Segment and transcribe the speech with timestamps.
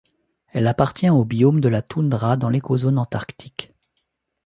[0.51, 3.71] Elle appartient au biome de la toundra dans l'écozone antarctique.